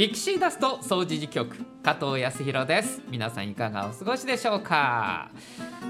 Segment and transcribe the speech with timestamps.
[0.00, 5.30] ピクシーダスト総除事局加藤康弘です皆さんいかがお過ごしでしょうか？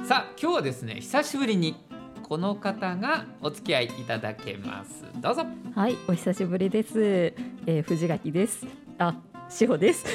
[0.04, 1.76] さあ今日はですね久しぶりに
[2.24, 5.44] この方がお付き合いいただけますどうぞ
[5.76, 7.00] はい、お久しぶりです。
[7.00, 8.66] えー、藤垣です。
[8.98, 9.14] あ、
[9.50, 10.06] 志保です。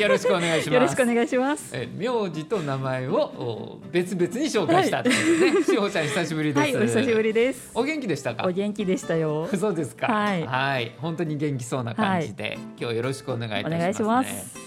[0.00, 1.70] よろしくお願いします よろしくお願いします。
[1.72, 7.70] え名字と名前をお別々に紹介したというね、 しほちゃん久しぶりです、はい、お久しぶりです。
[7.72, 8.44] お元気でしたか？
[8.46, 9.48] お元気でしたよ。
[9.56, 14.58] そうですかはい本当に元気そうな感じで、今日よろしくお願いいたします、ね、お願いします。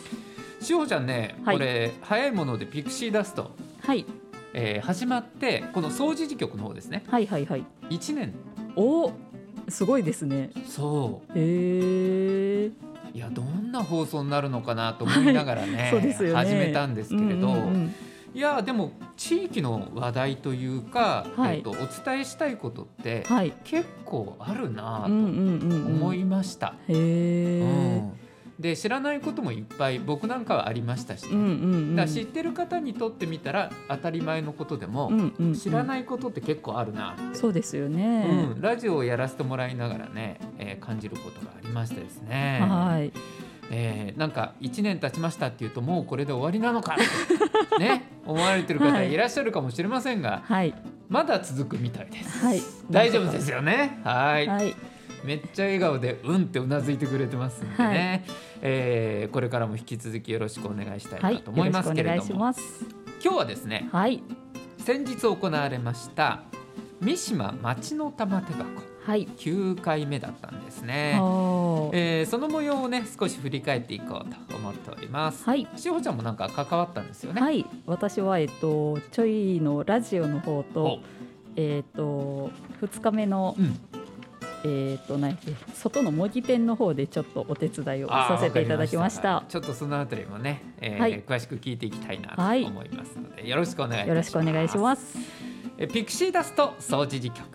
[0.66, 3.52] しほちゃんね、はいこれ早いものでピクシーダスト、
[3.82, 4.06] はい、
[4.54, 7.66] えー始まってこの総除事局の方ですねはい、はい、はい。
[7.90, 8.34] 1年
[8.78, 9.12] お、
[9.68, 10.52] すごいですね。
[10.66, 12.68] そへえ。
[12.68, 12.72] う
[13.18, 16.36] いやどんな放送になるのかなと思いながらね,、そうですよね。
[16.36, 17.96] 始めたんですけれど、うんうんうん
[18.34, 23.54] いやでも地域の話題というか、はいえっとお伝えしたいことってはい。
[23.64, 25.96] 結構あるなとうんうんうんうん。
[25.96, 26.76] 思いました。
[26.88, 27.62] へえ。
[27.62, 28.27] うん
[28.60, 31.48] で知らないこともいっぱい僕なんかはありましたしね、うんうんう
[31.92, 31.96] ん。
[31.96, 38.54] だ知ってる方にとってみたら当たり前のことでも、うんうんうん知らないことって結構あるなそうですよね。
[38.56, 43.12] うんラジオをやらせてもらいながらね、えー感じることがありましてですね、はい。
[43.72, 46.96] えーなんか1年経ちましたっていうともうこれで終わりなのか
[47.80, 50.74] ね思われてる方はいいらっしゃるかもしれませんが、はい。
[51.10, 52.46] まだ続くみたいです。
[52.46, 52.62] はい。
[52.90, 54.00] 大丈夫ですよね。
[54.04, 54.76] はいはい。
[55.24, 58.26] めっちゃ笑顔でうんってうなずいてくれてますんでね、
[58.62, 61.36] えーこれからも引き続きよろしくお願いしたいはい。
[61.36, 62.56] なと思いますけれども、よろしくお願い。
[63.24, 64.24] 今日はですねはい。
[64.80, 66.44] 先日行われました
[67.02, 68.70] 三島町の玉手箱
[69.06, 69.28] はい。
[69.28, 75.68] 9回目だったんですね、はえーその模様をね少し振り返っていこうと思っておりますはい。
[75.76, 81.00] しほちゃんもなんか関わったんですよね、はい、私はえっとちょいのラジオの方とお
[81.56, 83.80] えっと二日目のうん
[84.64, 89.44] えっと何やっけ外の模擬店の方でちょっとお手伝いをさせていただきました。
[89.48, 91.22] ちょっとそのあたりもね、えーはい。
[91.22, 92.64] 詳しく聞いていきたいなとはい。
[92.64, 94.10] 思いますので、よろしくお願いいたします。
[94.10, 95.18] よろしくお願いします。
[95.78, 97.46] えピクシーダスト総除事局。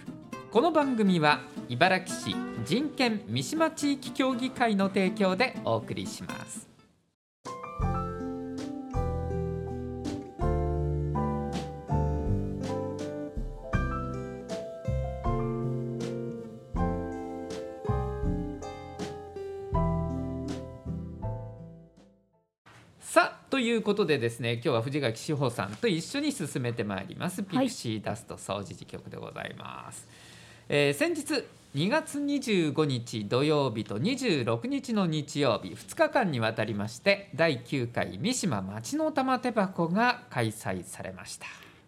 [0.53, 2.37] この番組は茨城市
[2.67, 6.69] 人権三島地域協議会の提供でお送りします
[23.63, 27.43] いうことでですね今日は藤垣志保さんと一緒に進めてまいります。
[27.43, 30.07] ピクシーダスト総除事局でございます、
[30.69, 41.47] えー先日2月25日土曜日と26日の日曜日2日間にわたりまして第9回三島町の玉手箱が開催されました、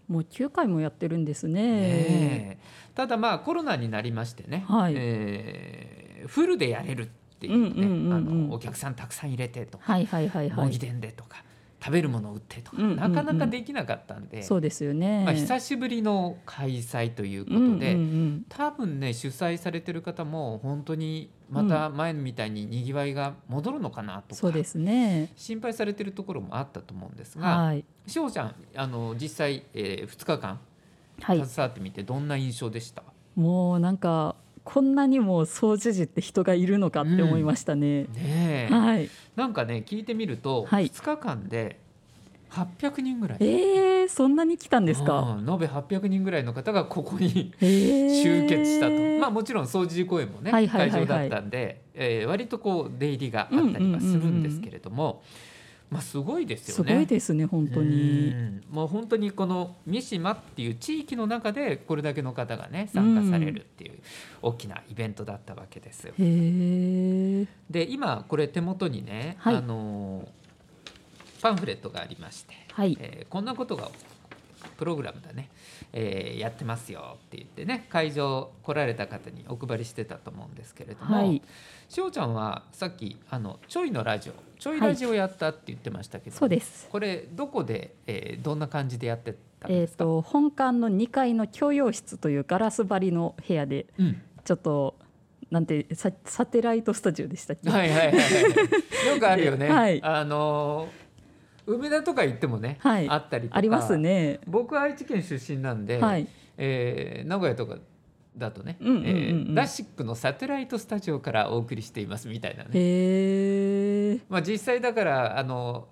[0.09, 1.63] もう9回もやってるんですね。
[1.63, 2.59] ねえ。
[2.95, 4.95] ただまあコロナになりましてね、はい。
[4.97, 7.07] えーフルでやれるっ
[7.39, 10.65] ていうね、お客さんたくさん入れてとかはいはいはいはい。
[10.65, 11.44] 模擬店でとか
[11.85, 15.23] 食べるものを売ってとか、なかなかできなかったんで、そうですよね。
[15.23, 17.99] まあ、久しぶりの開催ということで、
[18.49, 25.31] 多分ね主催されてる方も本当にまた前みたいににぎわいが戻るのかなとか、そうですね。
[25.37, 30.61] 心配されてるところもあったと思うんですが、はいしほちゃんあの実際、えー、2日間
[31.21, 31.47] はい。
[31.47, 33.03] 携わってみてどんな印象でした、
[33.37, 38.05] もうなんかこんなにも掃除時って人がいるのかって思いましたね。
[38.05, 39.11] ねえ、はい。
[39.37, 41.79] なんかね聞いてみると、はい2日間で
[42.51, 43.39] 800人ぐらい。
[43.41, 45.37] えー、そんなに来たんですか？
[45.39, 55.23] うん延べ800人ぐらいの方がここにえー 集結したと、まあもちろん掃除公演もね、はいはいはいはい会場だったんで、えー割とこう出入りがあったりはするんですけれども、
[55.95, 56.95] まあすごいですすよね。
[56.97, 58.29] ごいですね本当に。
[58.29, 63.99] うんもう本当にこの三島っていう地域の中でこれだけの方がね参加されるっていう
[64.43, 66.13] 大きなイベントだったわけです。
[67.71, 70.29] で今これ手元にね、はいあの
[71.41, 72.97] パンフレットがありまして、はい。
[72.99, 73.91] えーこんなことが
[74.79, 75.51] プログラムだね、
[75.93, 81.43] えーやってますよって言ってね会場来られた方にお配りしてたと思うんですけれども、はい。
[81.89, 86.89] しおちゃんはさっきあのちょいのラジオちょいラジオやったって言ってましたけど、そうです。
[86.91, 94.97] これどこで、えーどんな感じでやってたんですか、と本館の2階の共用室というガラス張りの部屋でうん、ちょっと
[95.51, 97.69] なんてササテライトスタジオでしたっけ？
[97.71, 100.89] はいはいはいはいよくあるよね、 はいあの
[101.67, 104.41] 梅田とか行ってもね、はいあったりとかありますね。
[104.47, 106.27] 僕愛知県出身なんで、はい。
[106.57, 107.77] えー名古屋とか
[108.37, 108.79] だとね、
[109.55, 114.21] ラシックのサテライトスタジオからお送りしていますみたいなね。
[114.29, 115.89] まあ、実際だからあの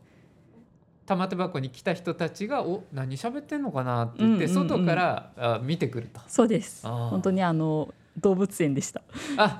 [1.06, 6.20] 玉手箱に来た人たちが「お何喋ってんのかな?」って言って、外からあ見てくると。
[6.26, 6.86] そうです。
[6.86, 9.02] 本当にあの動物園でした。
[9.36, 9.56] あ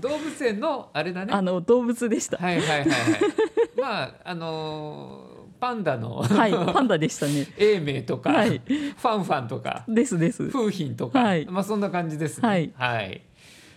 [0.00, 2.38] 動物園のあれだね あの動物でした。
[2.38, 2.90] はいはいはいはい
[3.80, 7.46] まああのーパンダのはい、パンダでしたね。
[7.58, 10.48] 永明とか、はいファンファンとかですです。
[10.48, 12.48] 風浜とか、はいまあそんな感じですね。
[12.48, 12.72] はい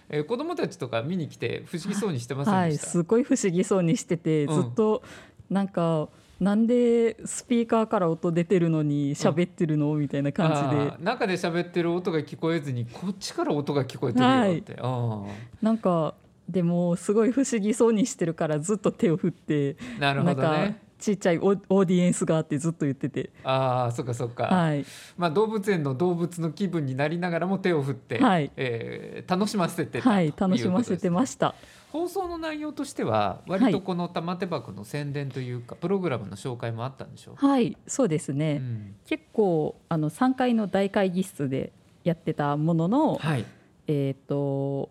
[0.09, 2.87] えー子供たちとか見に来て不思議そうにしてませんはい、でした？
[2.87, 5.03] すごい不思議そうにしてて、うんずっと
[5.49, 6.09] なんか。
[6.39, 15.21] なんでスピーカーから音出てるのに喋ってるの、みたいな感じで中で喋ってる音が聞こえずにこっちから音が聞こえてるよって、あ
[15.61, 16.13] なんか
[16.47, 20.79] でもすごい不思議そうにしてるからずっと手を振ってーなるほどね。
[20.99, 23.31] ちっちゃいオオーディエンスがあってずっと言ってて。
[23.43, 24.85] ああそっかそっか、はい。
[25.17, 28.51] まあ動物園の動物の気分になりながらも手を振って、はい。
[28.57, 31.55] えー楽しませてたはい楽しませてましした。
[31.91, 38.95] 放送の内容としては割とこの玉手箱の宣伝というか、プログラムの紹介もあったんでしょう、はいそうですね、うん。
[39.05, 41.71] 結構あの3階の大会議室で
[42.03, 43.45] やってたものの、はい。
[43.87, 44.89] えっ、と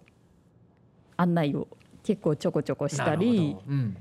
[1.17, 1.69] 案内を
[2.03, 3.65] 結構ちょこちょこしたなるりほど。
[3.69, 3.97] うん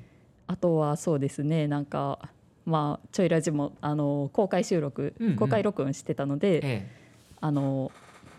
[0.48, 2.20] あとはそうですねなんか
[2.66, 5.36] まあちょいラジもあの公開収録、うんうん。
[5.36, 6.92] 公開録音してたので、え
[7.40, 7.92] あの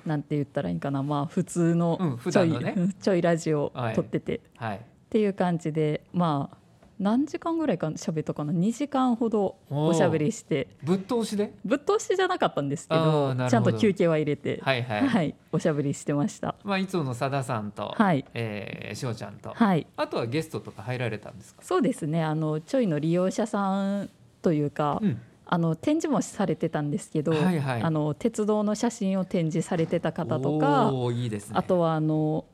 [0.04, 2.94] なんて言ったらいいかなまあ普通のちょい、段のね。
[3.00, 3.94] ちょいラジオはい。
[3.94, 4.80] 撮ってて、っえはい。
[5.10, 6.56] ていう感じでまあ
[6.98, 10.68] 何時間ぐらいか喋ったかな？2時間ほどおしゃべりして。
[10.82, 11.52] ぶっ通しで？
[11.64, 16.54] ぶっ通しじゃなかったんですけどちゃんと休憩は入れて、はいはい、はい、おしゃべりしてました。
[16.64, 18.24] まあいつものさださんと、はい。
[18.34, 21.62] えーしおちゃんと、はい、あとはゲストとか入られたんですか？
[21.62, 22.22] そうですね。
[22.22, 24.10] あのちょいの利用者さん
[24.42, 25.20] というか、うん。
[25.50, 27.82] あの展示もされてたんですけど、はいはい。
[27.82, 31.54] あの鉄道の写真を展示されてた方とか、おーいいですね。
[31.56, 32.44] あとはあの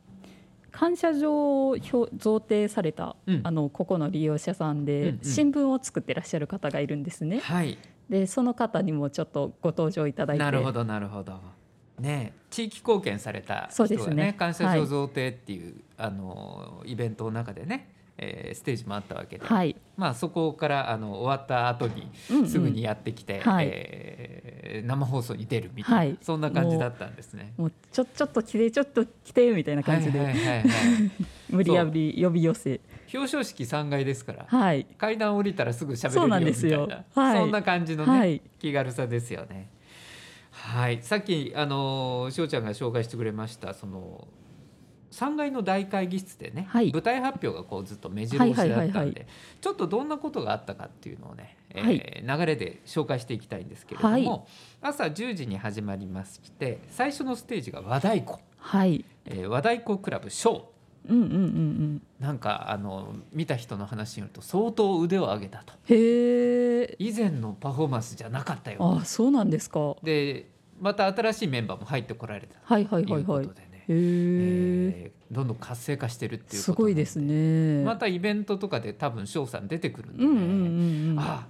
[0.76, 3.40] 感謝状を表贈呈された、うん。
[3.44, 5.18] あのここの利用者さんで、うんうん。
[5.22, 7.38] 新聞を作ってらっしゃる方がいるんですね。
[7.38, 7.78] はい。
[8.10, 11.40] でその方にもちょっとご登場いただいて、なるほどなるほど。
[12.00, 14.34] ね地域貢献された人がねそうですね。
[14.36, 22.48] 感謝状贈呈っていう、あのイベントの中でね、えーステージもあったわけで、はい、まあそこからあの終わった後にうんうん。
[22.48, 23.68] すぐにやってきて、はい。
[23.70, 26.18] えー生放送に出るみたいな、はい。
[26.20, 27.52] そんな感じだったんですね。
[27.56, 30.64] もうちょちょっと来てちょっと来てみたいな感じで、はいはいはいはい、
[31.48, 32.80] 無理やり呼び寄せ、
[33.12, 36.40] 表彰式3階ですからはい、階段降りたらすぐ喋れるそうよみな。
[36.40, 36.86] んですよ。
[36.88, 37.38] たいなはい。
[37.38, 38.42] そんな感じのね、はい。
[38.58, 39.68] 気軽さですよね。
[40.50, 44.26] はい、さっきあのしおちゃんが紹介してくれましたその
[45.14, 46.92] 3階の大会議室でね、はい。
[46.92, 49.26] 舞台発表がこうずっと目白押しだったんで、はいはいはいはい。
[49.60, 51.84] ちょっとどんなことがあったかっていうのをね、えー
[52.24, 52.38] はい。
[52.40, 54.42] 流れで紹介していきたいんですけれども、はい。
[54.82, 60.62] 朝10時に始まりまして最初のステージが和太鼓、はい、えー和太鼓クラブショー。
[61.06, 62.02] うんうんうんうん。
[62.18, 65.74] なんかあの見た人の話によると相当腕を上げたと。
[65.86, 66.96] へえ。
[66.98, 69.96] 以前のパフォーマンスじゃなかったよあ、そうなんですか。
[70.02, 70.48] で
[70.80, 73.46] また新しいメンバーも入ってこられたはいはいとはいいうはい。
[73.46, 74.94] ことでね、へえ。
[75.06, 77.82] えーどんどん活性化してるっていうすことごいですね。
[77.82, 81.16] またイベントとかで多分翔さん出てくるんで、ねうんうんうんうん。
[81.18, 81.46] あ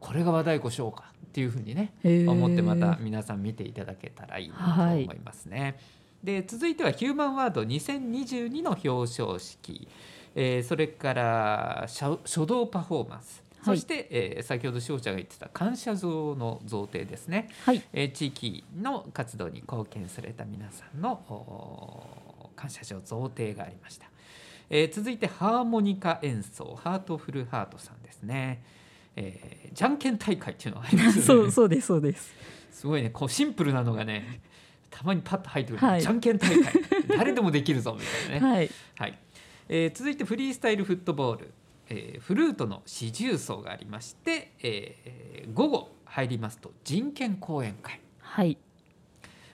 [0.00, 1.92] これが和太鼓翔かっていうふうにね
[2.26, 5.78] 思ってまた皆さん見ていただけたらいいなと思いますね。
[6.24, 9.86] で続いてはヒューマンワード2022の表彰式、
[10.34, 17.82] えーそれから書書道パフォーマンス、はいそして、えー先ほど翔ちゃんが言ってた感謝状の贈呈ですね、はい。
[17.92, 24.06] えー地域の活動に貢献された皆さんの感謝状贈呈がありました、
[24.70, 28.62] えー続いてハーモニカ演奏ハートフルハートさんですね、
[29.16, 31.22] えーじゃんけん大会っていうのがありますよね。
[31.26, 32.32] そうそうですそうです。
[32.70, 34.40] すごいねこうシンプルなのがね
[34.90, 36.00] たまにパッと入ってくる、はい。
[36.00, 36.72] じゃんけん大会。
[37.08, 38.00] 誰でもできるぞみ
[38.30, 38.70] たいなね、 はい。
[38.96, 39.18] はい。
[39.68, 41.52] えー続いてフリースタイルフットボール、
[41.88, 48.56] えーフルートの四重奏がありまして、えー午後入りますと人権講演会はい。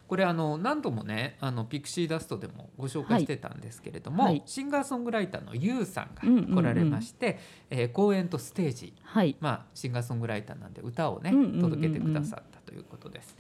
[0.07, 7.39] これあの何度もねあのピクシーダストでもご紹介してたんですけれども、はいシンガーソングライターのユウさんうんうんうんが来られまして、
[7.71, 9.37] えー公演とステージはい。
[9.41, 13.37] まあ、シンガーソングライターなんで歌をねうんうんうんうん届けてくださったということです。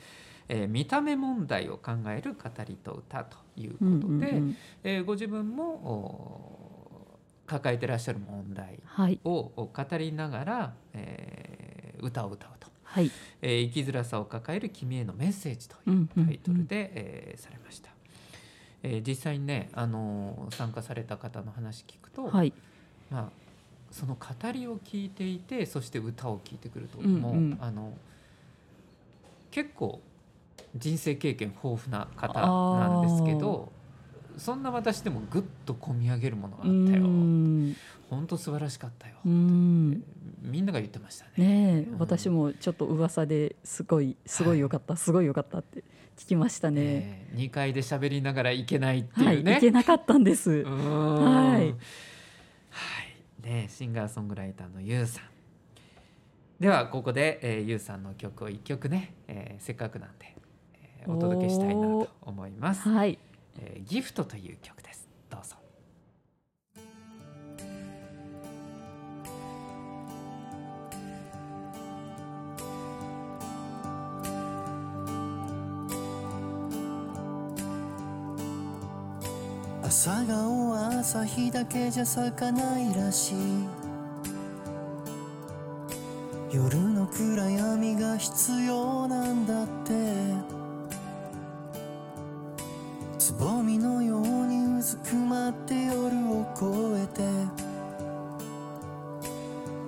[0.48, 6.73] えー見た目問題を考える語りと歌ということで、うんうんうんえーご自分もお
[7.46, 9.20] 抱えてらっしゃる問題はい。
[9.24, 13.10] をお語りながら、えー歌を歌うと、はい。
[13.40, 17.90] えー生きづらさを抱える君へのメッセージといううんうんうんタイトルで、えーされました。
[18.82, 22.52] えー実際にね、あのー参加された方の話聞くと、はい。
[23.10, 23.28] まあ、
[23.90, 27.92] その語りを聞いていてそして歌を聞いてくると、うんうんもうあの
[29.50, 30.00] 結構
[30.76, 33.70] 人生経験豊富な方なんですけど
[34.36, 37.04] そんな私でもぐっと込み上げるものがあったよ。
[38.10, 40.04] 本当素晴らしかったよ、うん。
[40.42, 41.30] みんなが言ってましたね。
[41.36, 41.98] ねえ、うん。
[41.98, 45.84] 私もちょっと噂ですごいすごい良かった、すごい良かったって
[46.16, 46.82] 聞きましたね。
[46.82, 50.64] えー、2階で喋りながらいけないってはいいうね、行けなかったんです。
[50.64, 51.62] はい。
[51.62, 51.74] はい。
[53.42, 55.24] ねシンガーソングライターのゆうさん。
[56.60, 60.34] ではここで、えー、ゆうさんの曲を一曲ね、えーせっかくなんで、
[60.72, 63.18] えーお届けしたいなと思います、はい、
[63.58, 65.08] えーギフトという曲です。
[65.30, 65.56] どうぞ。
[79.82, 83.36] 朝顔は朝日だけじゃ咲かないらしい。
[86.52, 90.63] 夜の暗闇が必要なんだって。
[95.44, 96.64] まって夜を越
[97.02, 97.06] え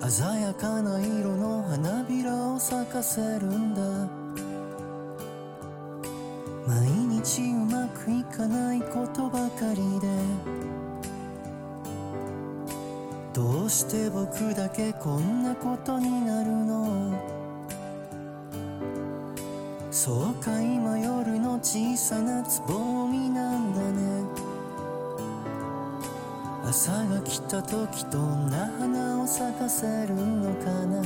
[0.01, 3.81] て鮮やかな色の花びらを咲かせるんだ。
[6.67, 10.09] 毎日うまくいかないことばかりで
[13.33, 17.15] どうして僕だけこんなことになるの？
[19.91, 24.15] そうか今夜の小さなつぼみなんだね。
[26.68, 31.00] 朝が来た時どんな花を咲かせるのかな？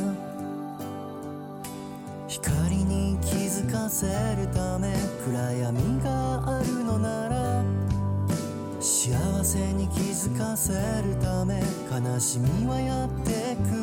[2.26, 4.90] 光に気づかせるため
[5.22, 7.62] 暗闇があるのなら
[8.80, 9.12] 幸
[9.44, 13.79] せに気づかせるため悲しみはやってくる。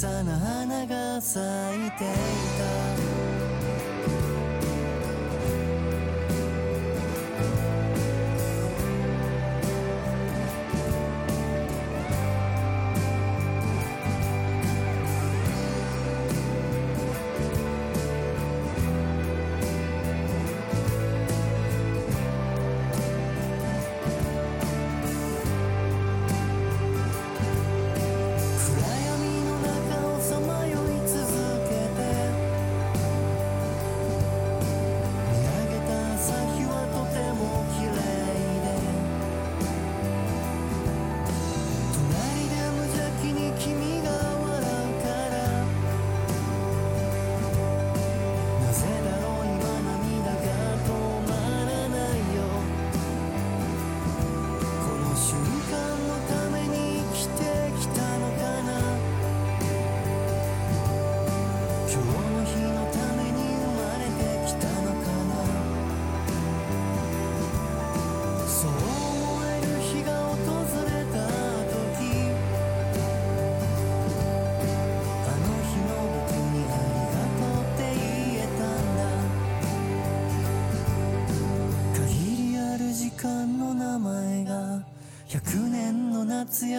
[0.00, 1.40] さな花が咲
[1.76, 2.06] いてい
[2.56, 2.89] た。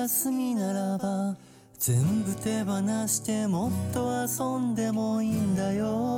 [0.02, 1.36] 休みならば
[1.78, 6.11] 全部手放してもっと遊んでもいいんだよ。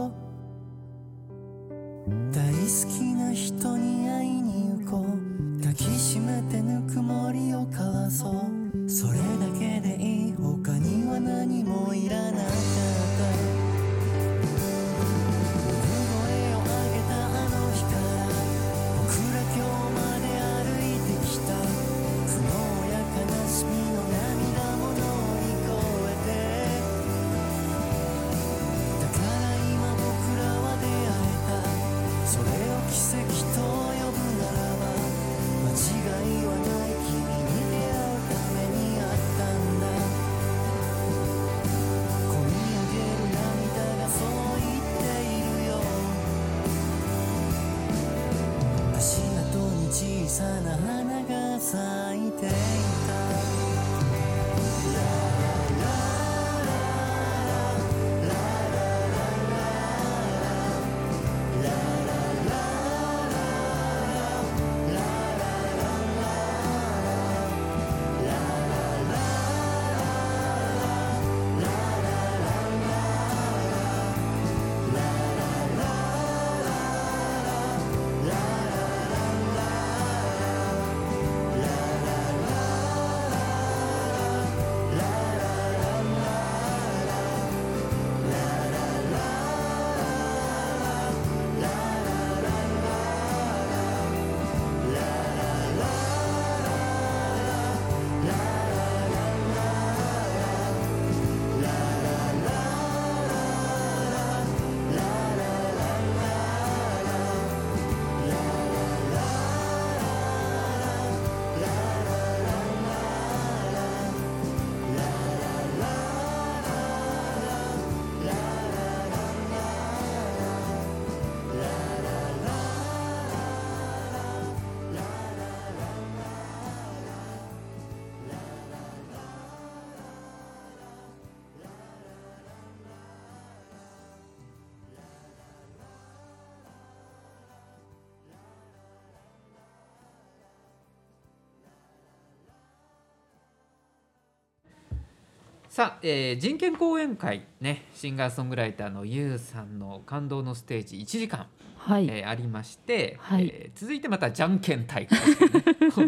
[145.74, 151.48] さあ、えー人権講演会ねシンガーソングライターのゆうさんの感動のステージ1時間、
[151.80, 153.48] はい、えーありまして、はい。
[153.52, 155.26] えー続いてまたじゃんけん大会、ね、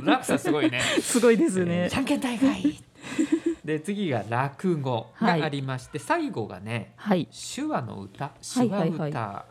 [0.04, 0.80] 落差すごいね。
[1.02, 1.96] すごいですえねーじ。
[1.96, 2.80] ゃんけん大会。
[3.66, 9.10] で次が落語がありまして、最後がねはい、手話の歌手はい話はい。
[9.10, 9.46] 歌、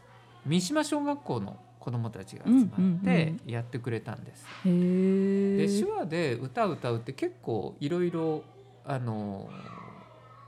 [0.46, 4.46] 三島小学校の子どもたちが集まっうんうんてやってくれたんです。
[4.64, 5.66] へえ。
[5.66, 8.44] で手話で歌歌うって結構いろいろ
[8.84, 9.50] あの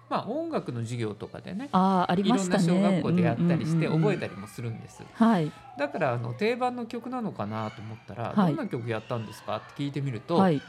[0.09, 2.59] まあ音楽の授業とかでねああ、ありいろんな。
[2.61, 5.03] 小学校でやったりしてうんうんうんうん覚えたりもするんです。
[5.15, 10.63] はい、だからあの定番の曲なのかなと思ったら、はいどんな曲やったんですかって聞いてみると、はい、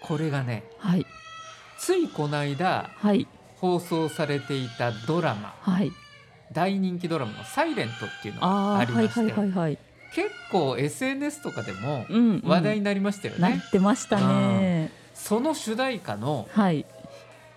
[0.00, 1.06] これがねはい、
[1.78, 5.92] ついこの間はい、放送されていたドラマはい。
[6.52, 9.78] 大人気ドラマの「サイレントっていうのあがあ、りまして、はい、はい、はい。
[10.14, 13.40] 結構 SNS とかでもうん、うん話題になりましたよね。
[13.40, 14.90] なってましたね。
[15.12, 16.86] その主題歌のはい。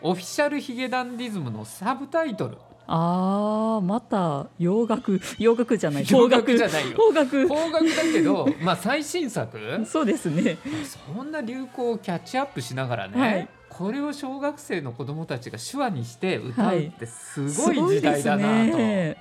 [0.01, 2.57] オフィシャルヒゲダンディズムのサブタイトル
[2.88, 6.05] ああ、また洋楽、洋楽じゃない。
[6.09, 7.47] 洋楽じゃないよ邦楽。
[7.47, 9.59] 邦楽だけどまあ最新作？
[9.85, 10.57] そうですね。
[11.13, 19.15] そんな流行をキャッチアップしながらね、はいこれを小学生の子どもたちが手話にして歌うってすすごい時代だなと、ね。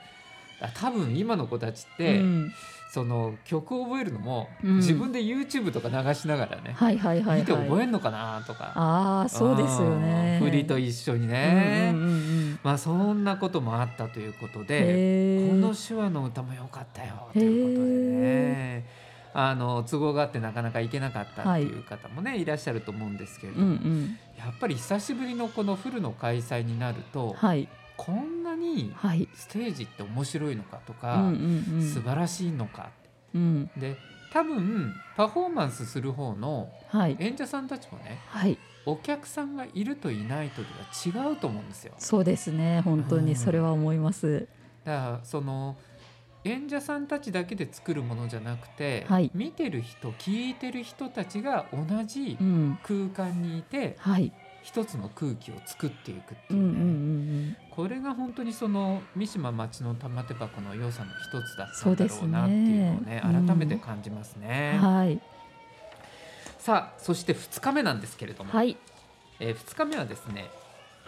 [0.61, 2.51] あ多分今の子たちっうて、ん、
[2.91, 4.77] その曲を覚えるのも、うん。
[4.77, 7.83] 自分で YouTube とか流しながらね、はい、はい、はい、見て覚はい。
[7.83, 10.39] えんのかなとか、ああ、そうですよね。
[10.41, 10.51] うん。
[10.51, 12.59] 振りと一緒にね、うんうんうんうん。
[12.63, 19.09] まあそんなこともあったということで、この手話の歌も良かったよということでね。
[19.35, 24.19] あの都合があってなかなか行けなかったっていう方もね、い、らっしゃると思うんですけれども、うんうん。
[24.39, 29.29] やっぱり久しぶりのこのフルの開催になると、はい、こんなにはい。
[29.35, 31.83] ステージって面白いのかとか、うんうんうん。
[31.83, 32.91] 素晴らしいのか
[33.35, 33.97] うん、で
[34.33, 38.59] 多分パフォーマンスする方のはい、演者さんたちもねはい。
[38.87, 40.69] お客さんがいるといないとで
[41.15, 41.93] は違うと思うんですよ。
[41.99, 42.81] そうですね。
[42.81, 44.49] 本当にそれは思います。
[44.85, 45.77] だからその
[46.45, 54.33] 演者さんたちだけで作るものじゃなくて、はい見てる人聞いてる人たちが同じうん、空間にいてはい。
[54.69, 56.75] 一つの空気を作っていくってうん、いうう、ん、う
[57.53, 64.77] ん、これが本当にその三島町の玉手箱の良さの一つだったそうんだろうなっていうのをねうん改めて感じますうね。
[64.77, 64.79] ん。
[64.79, 65.19] はい、
[66.59, 68.77] さあそして2日目なんですけれども、はい、
[69.41, 70.51] え2日目はですね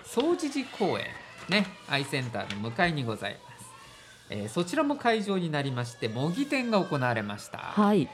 [0.04, 1.04] 総除寺公園
[1.50, 3.66] ねアイセンターの向かいにございます、
[4.30, 8.08] えーそちらも会場になりまして模擬店が行われました、はい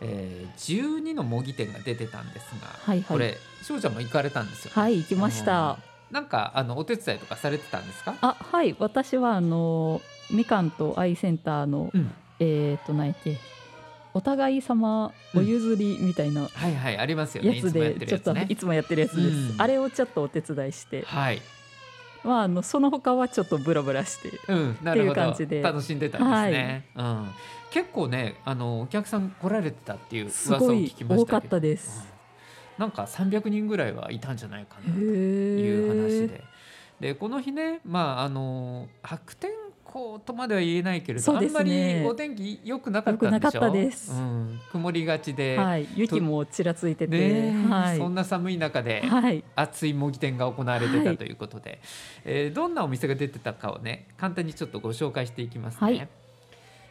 [0.00, 3.02] えー、12の模擬店が出てたんですが、はいはい。
[3.04, 5.78] これ翔ちゃんも行かれたんですよね、はい行きました。
[5.82, 8.14] うんなんかあのお手伝いとかされてたんですか？
[8.22, 12.10] あはい私はあのみかんとアイセンターの、うん。
[12.40, 13.36] えっ、と何やっけ
[14.14, 17.56] お互い様お譲りみたいなはいはいありますよね。
[17.56, 19.54] やついつもやってでちょっといつもやってるやつです、うん。
[19.58, 21.02] あれをちょっとお手伝いして。
[21.02, 21.42] はい
[22.24, 25.62] まああのその他はちょっとブラブラしてうん、っていう感どじで。
[25.62, 27.28] 楽しんでたんですね、うん、
[27.70, 31.22] 結構ねあのお客さん来られてたっていうす噂を聞きましたけど。
[31.22, 32.06] 多かったです、
[32.78, 32.82] うん。
[32.82, 36.44] なんか300人ぐらいはいたんじゃないかなへという話えで
[37.00, 39.50] でこの日ねまああの悪天
[39.92, 43.60] 候とまでは言えないけれど、そうですあんまりねお天気良くなかったんでしょ？
[43.60, 44.12] かです。
[44.12, 45.88] うん、曇りがちで、はい。
[45.96, 47.98] 雪もちらついてて、はい。
[47.98, 49.42] そんな寒い中で、はい。
[49.56, 51.04] 熱い模擬店が行われてはい。
[51.04, 51.80] たということで、
[52.24, 56.08] えーどんなお店が出てたかをね簡単にちょっとご紹介していきますね、はい。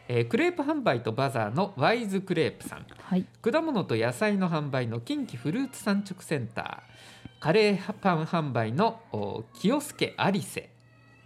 [0.08, 2.86] えークレープ販売とバザーのワイズクレープさん。
[3.00, 3.24] はい。
[3.42, 6.98] 果物と野菜の販売の近畿フルーツ産直センター。
[7.40, 10.70] カレーパン販売のお清助アリセ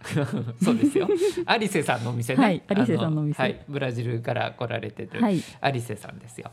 [0.63, 1.07] そうですよ。
[1.45, 3.41] アリセさんのお店ね、はいアリセさんのお店。
[3.41, 5.41] はい、ブラジルから来られてる、はい。
[5.61, 6.51] アリセさんですよ、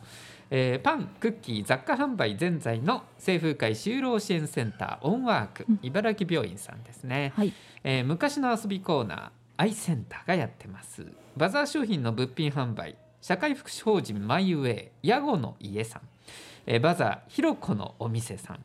[0.51, 5.79] えーパンクッキー雑貨販売ぜんざいの清風会就労支援センターオンワークうん。
[5.83, 7.53] 茨城病院さんですね、はい。
[7.85, 11.07] えー昔の遊びコーナーアイセンターがやってます。
[11.37, 16.03] バザー商品の物品販売社会福祉法人マイウェイヤゴの家さん、
[16.67, 18.59] えーバザーひろこのお店さん。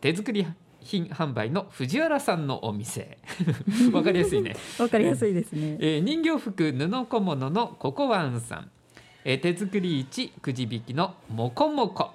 [0.00, 0.46] 手作り
[0.86, 3.18] 品販売の藤原さんのお店。
[3.92, 4.56] わかりやすいね。
[4.78, 5.76] わかりやすいですね。
[5.80, 8.70] えー人形服布小物のココワンさん、
[9.24, 12.12] えー手作り市くじ引きのもこもこ、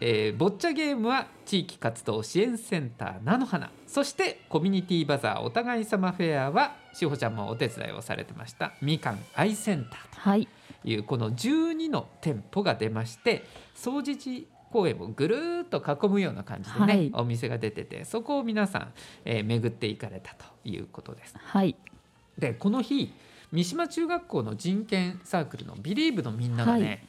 [0.00, 3.70] えーボッチャゲームは地域活動支援センター菜の花。
[3.86, 10.48] そしてコミュニティバザーお互い様フェアはしほちゃんもお手伝いをされてましたみかんアイセンターはい。
[10.82, 17.10] というこの12の店舗が出まして総除寺公園をぐるーっと囲むような感じでね、はい。
[17.14, 18.92] お店が出ててそこを皆さん、
[19.24, 21.34] えー巡っていかれたということです。
[21.36, 21.76] はい。
[22.38, 23.12] でこの日
[23.52, 27.00] 三島中学校の人権サークルのビリーブのみんながね、はい。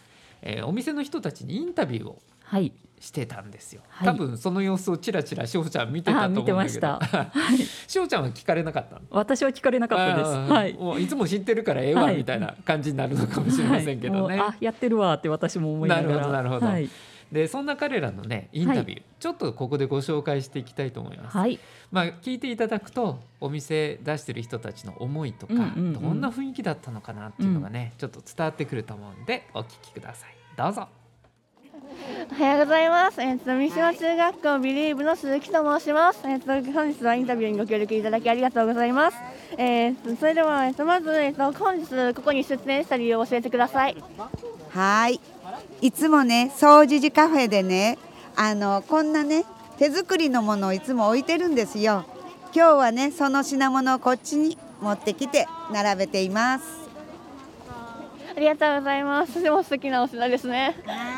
[0.42, 2.74] えーお店の人たちにインタビューをはい。
[3.00, 4.08] してたんですよ、はい。
[4.08, 6.58] 多分その様子をちらちらしほちゃん見てたと思うんだけど。
[6.60, 7.32] あ見てました。
[7.86, 9.02] しほちゃんは聞かれなかったの？
[9.10, 10.32] 私は聞かれなかったです。
[10.32, 10.74] はい。
[10.74, 12.16] もういつも知ってるからええわはい。
[12.18, 16.08] みたいな感じになるのかもしれませんけどね、は いもうあやってるわって私も思いながら。
[16.08, 16.66] なるほどなるほど。
[16.66, 16.90] はい、
[17.34, 21.60] でそんな彼らのねインタビュー、ちょっとここでご紹介していきたいと思います、はい、
[21.92, 25.94] まあ聞いていただくとお店出してる人たちの思いとか、うんうんうん。
[25.94, 30.36] どんな雰囲気だったのかなっていうのがね、ちょっと伝わってくると思うんでお聞きください。
[30.56, 30.88] どうぞ
[32.32, 33.22] おはようございます。
[33.22, 36.22] えっ、と三島中学校ビリーブの鈴木と申します。
[36.26, 39.18] えっ、と本日はインタビューにご協力いただきありがとうございます。
[39.58, 43.98] えーとそれではえっ、とまずえっ、と本日ここに出店した理由を教えてください。
[44.70, 45.20] はい。
[45.82, 47.98] いつもね、掃除時カフェでね、
[48.36, 49.44] あのこんなね
[49.78, 52.06] 手作りのものをいつも置いてるんですよ。
[52.56, 56.84] 今日はね、その品物をこっちに持ってきて並べています。
[58.36, 59.34] ありがとうございます。
[59.34, 60.76] とても素敵なお品ですね。
[60.86, 61.13] はい。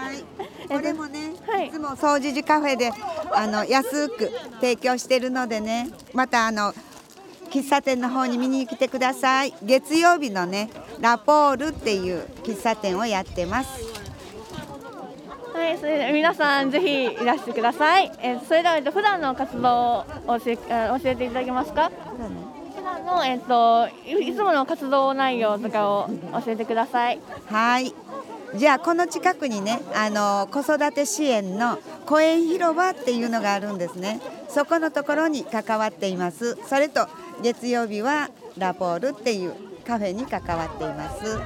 [0.68, 2.92] これもね、はいい、つも掃除時カフェで
[3.34, 6.74] あの安く提供してるのでね、またあの
[7.50, 9.54] 喫茶店の方に見に来てください。
[9.64, 13.84] 月曜日のね、ラポールっていう喫茶店をやってます。
[15.54, 18.12] はい、それで皆さんぜひいらしてください。
[18.22, 20.06] えーそれではえっと普段の活動を
[20.40, 21.90] 教えあ教えていただけますか？
[22.76, 26.10] 普段のえっ、といいつもの活動内容とかを
[26.46, 27.22] 教えてください。
[27.50, 27.94] はい。
[28.58, 34.20] じゃあこの近くにね、あの子育て支援の公園広場っていうのがあるんですね。
[34.48, 36.58] そこのところに関わっています。
[36.68, 37.08] それと
[37.42, 39.54] 月曜日はラポールっていう
[39.86, 41.40] カフェに関わっています。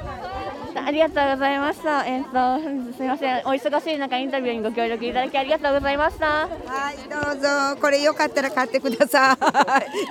[0.76, 2.06] ありがとうございました。
[2.06, 3.38] えっ、と本日すみません。
[3.40, 6.48] お忙しい中インタビューにご協力いただきありがとうございました。
[6.48, 7.82] はい、どうぞ。
[7.82, 9.38] これよかったら買ってくださ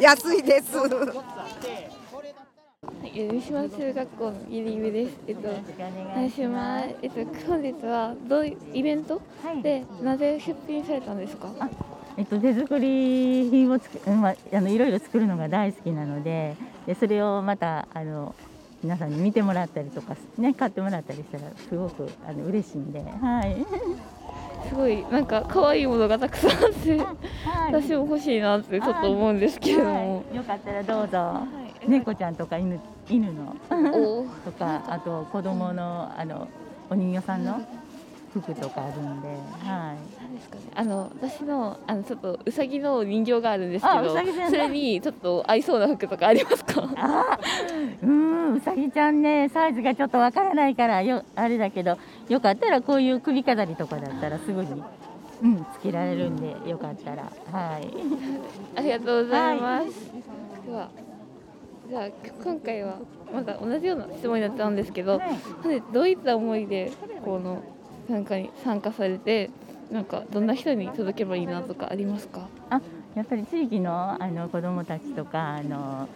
[0.00, 0.02] い。
[0.02, 0.78] 安いです。
[2.88, 5.16] はい、三島中学校のギリブです。
[5.26, 6.88] えっと、お願いします。
[7.02, 9.20] えっと、本日はどういうイベント、
[9.62, 11.50] で、なぜ出品されたんですか？
[12.16, 18.34] えっと、手作り品をつく、うんまあ、あのいろいろ作るのが大好きなのででそれをまたあの
[18.82, 23.56] 皆さんに見てもらったりとか、ね、買ってもらったりしたらすごくあの嬉しいんで、はい
[24.68, 27.00] すごい、なんか可愛いものがたくさんあって、
[27.72, 30.16] 私も欲しいなってちょっと思うんですけれども。
[30.16, 33.56] はい、よかったらどうぞ、はい猫ちゃんとか犬犬の。
[33.70, 36.48] おとかあと子供のあの
[36.90, 37.60] お人形さんの
[38.32, 39.96] 服とかあるんで、はい。
[40.20, 40.62] 何ですかね。
[40.74, 46.82] あの私のあのちょっとうさぎの人形があるんですけどそれにちょっと合いそうな服とかありますか？
[46.96, 54.82] あーうんうさぎちゃんねサイズがちょっとわからないからよあれだけどよかったらこういう首飾りとかだったらすぐに
[55.42, 57.32] うんつけられるんでよかったら。
[57.52, 57.88] はい。
[58.76, 59.86] ありがとうございます、
[60.66, 60.88] では
[61.88, 62.08] じゃあ
[62.44, 62.98] 今回は
[63.32, 65.18] また同じような質問になっちゃうんですけど、
[65.64, 66.92] でどういった思いで
[67.24, 67.62] この
[68.08, 69.50] 参加に参加されて
[69.90, 72.48] なんかどんな人に届けばいいなとかありますか？
[73.14, 76.08] やっぱり地域のあの子どもたちとかあの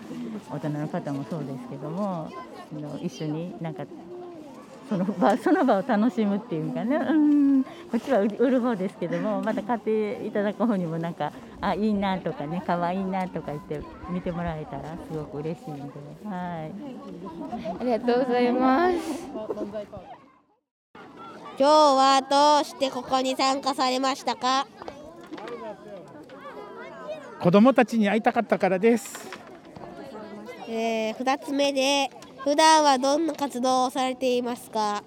[0.50, 3.84] 大人の方もそうですけどもあの一緒になんか
[4.88, 6.96] その 場その場を楽しむっていうかね。
[6.96, 7.42] うん。
[7.62, 11.30] こっちは売る方ですけどもまた買っていただく方にもなんか
[11.64, 15.82] あいいなとかね可愛いなとか言って見てもらえたらすごく嬉しいんで
[16.24, 16.72] はい。
[17.80, 19.26] ありがとうございます
[21.58, 24.66] 今日はどうしてここに参加されましたか？
[27.40, 29.28] 子供たちに会いたかったからです。
[30.68, 32.10] えー、2つ目で
[32.42, 35.04] 普段はどんな活動をされていますか？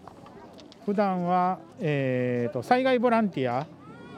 [0.85, 3.65] 普段は、えー、と災害ボランティア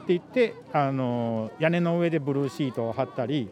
[0.08, 3.50] って言ってあの屋根の上でブルーシートを張ったり、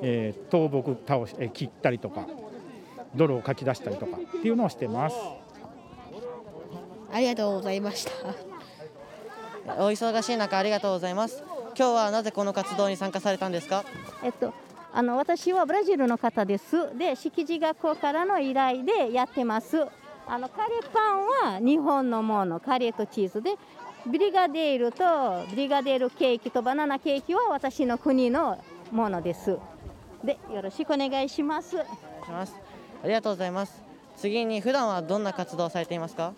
[0.00, 2.26] えー倒木倒し、えー切ったりとか
[3.14, 5.16] 泥をかき出したりとかっていうのをしてます。
[7.12, 8.06] ありがとうございまし
[9.66, 11.42] た お忙しい中ありがとうございます
[11.76, 13.84] 今日はなぜこの活動に参加されたんですか？
[14.22, 14.54] えっと、
[14.92, 16.96] あの私はブラジルの方です。
[16.96, 19.86] で、敷地学校からの依頼でやってます。
[20.26, 21.14] あのカレーパ
[21.48, 23.54] ンは日本のもの、カレーとチーズで、
[24.06, 28.58] ブリガデールとブリガデールケーキとバナナケーキは私の国の
[28.90, 29.58] ものです。
[30.24, 31.76] で、よろしくお願いします。
[31.76, 31.76] し
[32.30, 32.54] ます
[33.02, 33.82] ありがとうございます
[34.16, 36.34] 次に普段はどんな活動をされていますか？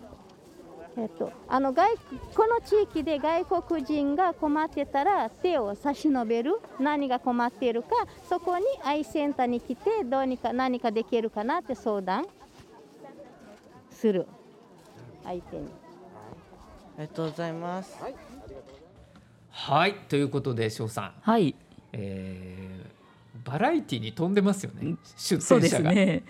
[0.96, 1.96] えっと、あの外
[2.36, 7.88] この地域で外国人が困ってたら手を差し伸べる何が困っているか
[8.28, 12.26] そこにアイセンターに来てどうにか何かできるかなって相談
[13.90, 14.26] する
[15.24, 15.81] 相手に。
[16.98, 17.96] ありがとうございます。
[19.50, 19.94] はい。
[20.08, 21.54] ということで翔さん、はい。
[21.92, 22.92] えー
[23.44, 24.94] バラエティに富んでますよね。
[25.16, 25.90] 出そうで展者が。
[25.90, 26.22] すね。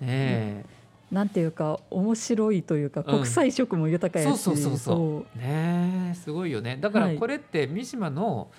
[0.00, 0.64] ね
[1.10, 3.04] なんていうか面白いというかうん。
[3.06, 5.38] 国際色も豊かやし、そうそうそうそう。
[5.38, 6.76] ねえすごいよね。
[6.78, 7.18] だからはい。
[7.18, 8.50] これって三島の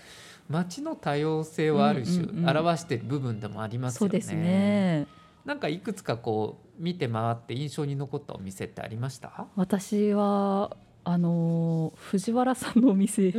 [0.50, 2.58] 街の多様性をある種うんうんうん。
[2.58, 4.10] 表している部分でもありますよね。
[4.10, 5.06] そうですね。
[5.45, 9.45] なんかいくつかこう見て回って印象に残ったお店ってありました？
[9.56, 10.76] 私は
[11.07, 13.31] あのー藤原さんのお店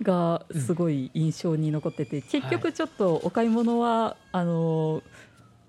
[0.00, 5.02] がすごい印象に残ってて、結局ちょっとお買い物はあのー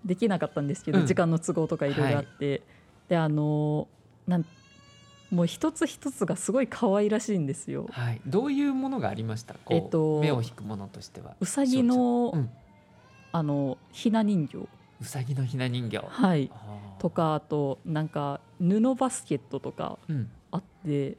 [0.06, 1.06] できなかったんですけど、うん。
[1.06, 2.62] 時間の都合とかいろいろあって、
[3.10, 4.46] であのーなん
[5.32, 7.88] もう一つ一つがすごい可愛らしいんですよ。
[7.92, 8.22] はい。
[8.28, 9.56] どういうものがありました？
[9.70, 11.36] えっと目を引くものとしては。
[11.40, 12.50] うさぎの、うん。
[13.32, 14.58] あのひな人形。
[14.58, 16.00] うさぎのひな人形。
[16.06, 16.52] はい。
[17.00, 20.30] とかあとなんか布バスケットとかうん。
[20.52, 21.16] あって、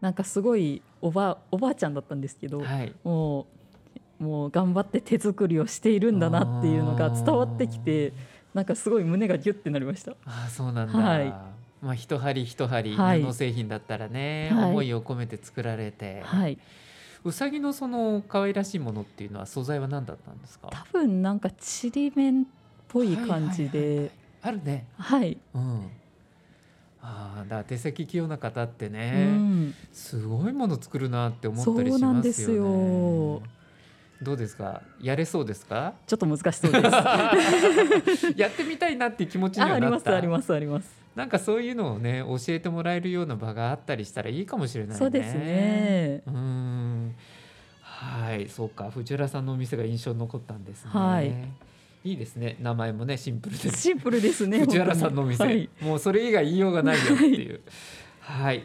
[0.00, 2.92] なんかすごいおばおばあちゃんだったんですけど、はい。
[3.04, 3.46] も
[4.20, 8.14] うもう頑張って手作りをしているんだなっていうのが伝わってきて
[8.54, 10.12] なんかすごい胸がギュッてなりました。
[10.24, 10.98] ああそうなんだ。
[10.98, 11.26] はい
[11.82, 16.58] まあ一針一針はい布製品だったらね、はい思いを込めて作られて、はい、
[17.22, 20.68] うさぎのその可愛らしいものっていうのは素材は何だったんですか？
[20.72, 22.46] 多分なんかちりめんっ
[22.88, 24.86] ぽい感じで、あるね。
[24.96, 25.90] はい、うん。
[27.08, 32.56] ああ、だ手先器用な方ってうね、ん、すごいもの作るなって思ったりしそうなんますですよね。
[33.36, 33.42] よ。
[34.22, 34.82] どうですか？
[35.00, 35.92] やれそうですか？
[36.06, 36.78] ちょっと難しそうで
[38.16, 38.32] す。
[38.36, 40.10] やってみたいなっていう気持ちにあありはなった？
[40.10, 40.90] ますありますあります。
[41.14, 44.98] なんかそういうのをね教えてもらえるような場があったりしたらいいかもしれないね。
[44.98, 46.22] そうですね。
[46.26, 47.14] うーん。
[47.82, 48.90] はい、そうか。
[48.90, 50.90] 藤原さんのお店が印象に残ったんですね。
[50.90, 51.32] はい。
[52.06, 52.56] いいですね。
[52.60, 53.68] 名前もねシンプルで。
[53.68, 54.60] シンプルですね。
[54.60, 55.68] 藤原さんのお店、はい。
[55.80, 57.60] もうそれ以外言いようがないよっていう。
[58.20, 58.62] はい。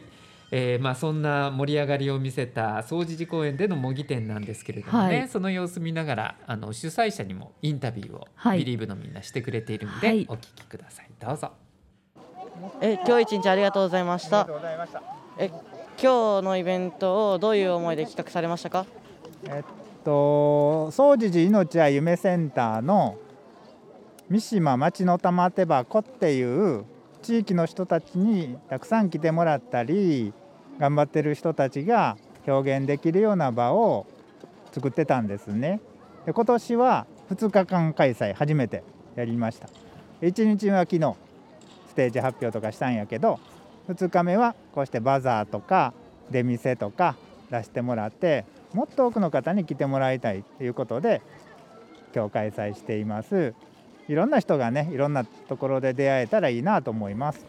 [0.51, 5.27] えーまあそんな盛り上がりを見せた総持寺公園での模擬店なんですけれどもね、はい。
[5.27, 8.59] その様子見ながらあの主催者にもインタビューを、はい。
[8.59, 10.25] ビリーブのみんなしてくれているので、はい。
[10.29, 11.09] お聞きください。
[11.19, 11.51] どうぞ。
[12.79, 14.47] え今日一日ありがとうございました。
[15.39, 15.47] え
[15.99, 18.85] 今日のイベントをどういう思いで企画されましたか？
[19.45, 19.63] えっ
[20.03, 23.17] と総持寺命は夢センターの
[24.31, 26.85] 三島町の玉手箱っていう
[27.21, 30.31] 地域の人たちにたくさん来てもらったり
[30.79, 32.15] 頑張ってる人たちが
[32.47, 34.07] 表現できるような場を
[34.71, 35.81] 作ってたんですね。
[36.25, 38.85] で今年は2日間開催初めて
[39.17, 39.67] やりました。
[40.21, 41.13] 1日目は昨日
[41.89, 43.37] ステージ発表とかしたんやけど
[43.89, 45.93] 2日目はこうしてバザーとか
[46.29, 47.17] 出店とか
[47.49, 51.21] 出してもらってもっと多くの方に来てもらいたいということで
[52.15, 53.53] 今日開催しています
[54.07, 57.45] いろんな人がねいろんなところで出会えたらいいなと思います。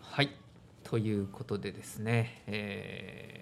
[0.00, 0.30] はい。
[0.82, 3.38] ということでですね、え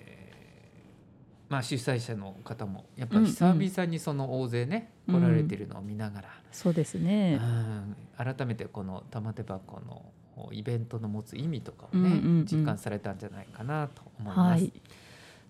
[1.48, 7.40] ーまあ、主催者の方もやっぱり久々にその大勢ね、うん来られてるのを見ながら、そうですね。
[7.42, 7.96] うん。
[8.16, 10.12] 改めてこの玉手箱の
[10.52, 12.46] イベントの持つ意味とかをね、うんうんうん。
[12.46, 14.62] 実感されたんじゃないかなと思います。
[14.62, 14.72] はい。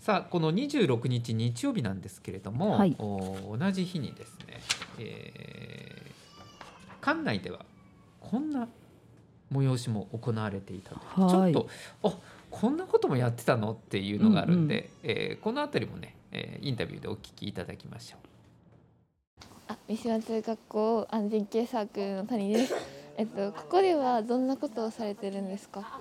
[0.00, 2.96] さあこの26日日曜日なんですけれども、はい。
[2.98, 4.61] お同じ日にですね、
[4.98, 6.02] えー
[7.03, 7.59] 館内では
[8.21, 8.69] こんな
[9.53, 11.65] 催しも行われていたとはいちょっ
[12.03, 12.19] とあ
[12.51, 18.21] こんなこともやってたのっていうのがあるんで、えーこの辺りもね、えーインタビューでお聞きいただきましょう。
[19.69, 22.75] あ、三島中学校安全系サークルの谷です。
[23.17, 25.99] えっとここではどんなことをされてるんですか？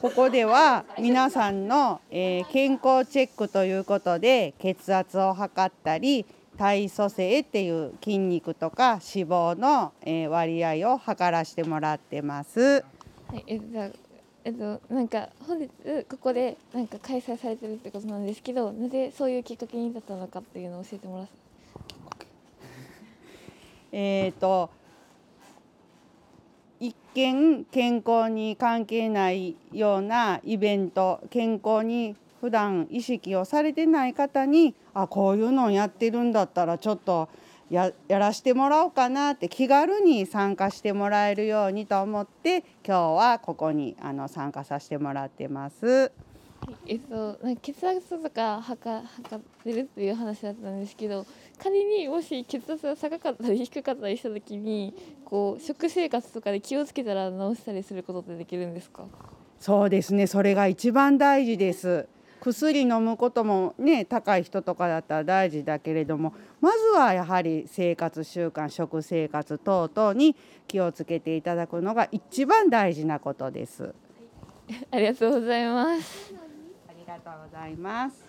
[0.00, 6.26] ここでは皆さんの、えー健康チェックということで血圧を測ったり
[6.58, 12.84] 体組成っていう筋肉とか脂肪の、えー割合を測らせてもらってます。
[13.28, 13.98] はい、えっと
[14.44, 15.68] えっとなんか本日
[16.08, 21.32] ここでなんか開催されてるってことなんですけど、なぜそういうきっかけに至ったのかっていうのを教えてもらって。
[23.92, 24.70] えー、と
[26.80, 37.28] 一見健康に関係ないようなイベント健康に普段意識をされてない方にあこういうのをやってるんだったらちょっと
[37.70, 46.12] ややらしてもらおうかなって気軽に参加してもらえるようにと思って今日はここにあの参加させてもらってます。
[46.86, 51.26] えっと、か血圧とか測測ってるっていう話だったんですけど
[51.58, 59.06] 仮にもし血圧が高かったり低かったりした時にこう食生活とかで気をつけたら治したりすることってできるんですか
[59.58, 62.06] そうですねそれが一番大事です
[62.44, 70.34] 薬飲むこともね高い人とかだったら大事だけれどもまずはやはり生活習慣食生活等々に
[70.66, 73.94] 気をつけていただくのが一番大事なことです。
[74.90, 76.34] ありがとうございます。
[76.88, 78.24] ありがとうございます。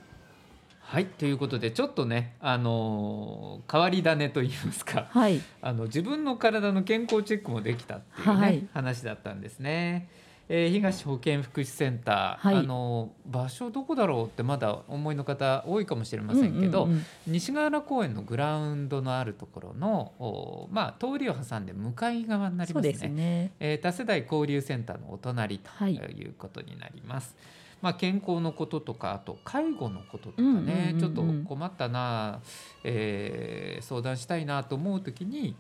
[0.79, 5.41] はいということでちょっとね、あのー変わり種といいますか、はい。
[5.61, 8.67] あの自分の体の健康チェックもできたっていうね、はい。
[8.73, 10.07] 話だったんですね。
[10.55, 12.57] えー東保健福祉センター、はい。
[12.57, 17.05] あの場所どこだろうってまだ思いの方多いかもしれませんけど、うんうんうん。
[17.25, 22.93] 西ヶ原公園のグラウンドのあるところの、おまあ、通りを挟んで向かい側になりますね。
[22.93, 23.51] すね。
[23.59, 27.35] えー多世代交流センターのお隣とはいいうことになります。
[27.81, 32.41] まあ、健康のこととかあと介護のこととかね、うんうんうんうんちょっと困ったな、
[32.83, 35.55] えー相談したいなと思う時にいい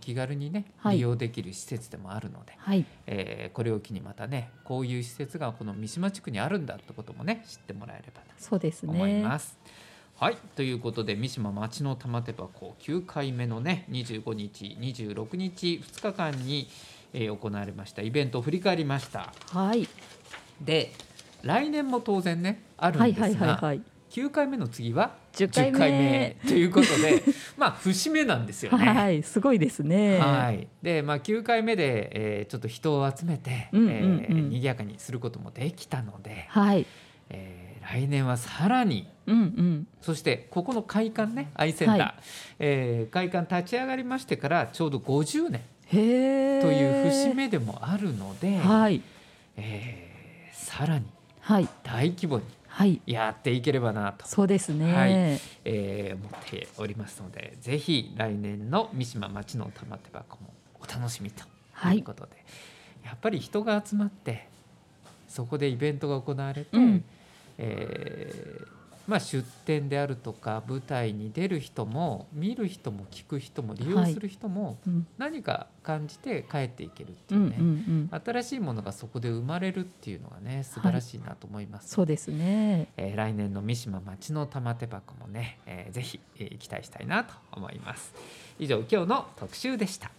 [0.00, 8.88] 気軽にねはい利用できる施設でもあるので、はいえーこれを機にまたねこういう施設がこの三島地区にあるんだってこともね知ってもらえればそうですね。
[8.88, 9.58] と思います。
[10.16, 16.68] はいということで三島町の玉手箱9回目のね25日26日2日間に、
[17.12, 19.32] えー行われましたイベントを振り返りました。
[19.50, 19.88] はい。
[20.60, 20.92] で
[21.42, 23.82] 来年も当然ねあるんですが、はいはいはいはい
[24.14, 27.20] 9回目の次は10回目ということで
[27.58, 28.86] まあ節目なんですよね。
[28.86, 30.18] はい、すごいですね。
[30.18, 36.86] はい、で、まあ、9回目で、えーちょっと人を集めて、うんうんうんえー賑やかにすることもできたので、はい。
[37.30, 39.86] えー来年はさらに、うんうん。
[40.00, 42.14] そしてここの会館ねアイセンター、はい
[42.60, 46.60] えー会館立ち上がりましてからちょうど50年へえ。
[46.62, 49.02] という節目でもあるので、はい。
[49.56, 51.04] えーさらに
[51.40, 51.68] はい。
[51.82, 52.54] 大規模にはい。
[53.06, 54.94] やっていければなと、そうですね。
[54.94, 55.10] はい。
[55.64, 61.44] えー思っておりますのでぜひ来年の三島町の玉手箱もお楽しみと
[61.92, 62.32] いうことで、
[63.04, 64.48] やっぱり人が集まって
[65.28, 67.04] そこでイベントが行われて、うん。
[67.58, 68.73] えー
[69.06, 75.06] まあ、出店であるとか舞台に出る人も見る人も聞く人も利用する人もうん。
[75.18, 77.66] 何か感じて帰っていけるってういうんね、うん
[78.12, 78.20] うん。
[78.24, 81.90] 新しいものがそこで生まれるっていうのがね素晴らしいなと思います。
[81.90, 82.88] そうですね。
[82.96, 88.14] えー来年の三島町の玉手箱もね、えーぜひ、えー期待したいなと思います。
[88.58, 90.10] 以上今日の特集でした。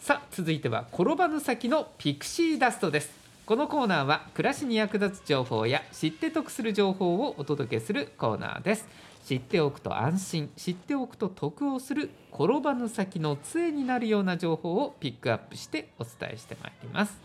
[0.00, 3.10] さあ続いては転ばぬ先のピクシーダストです
[3.48, 8.86] このコーナーは暮らしに役立つ情報や知って得する情報をお届けするコーナーです。
[9.24, 17.18] 知っておくと安心知っておくと得をする転ばぬ先の杖になるような情報をピックアップしてお伝えしてまいります、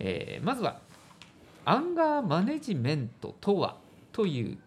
[0.00, 0.80] えーまずは
[1.64, 3.76] アンガーマネジメントとは
[4.10, 4.58] という、